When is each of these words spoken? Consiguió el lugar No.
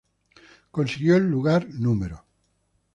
Consiguió 0.71 1.15
el 1.15 1.29
lugar 1.29 1.67
No. 1.69 1.95